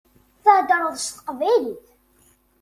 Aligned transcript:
Theddṛeḍ 0.43 0.95
s 1.03 1.05
teqbaylit. 1.15 1.85